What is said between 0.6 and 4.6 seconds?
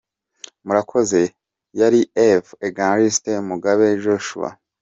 Murakoze, yari Ev Evangelist Mugabo Joshua.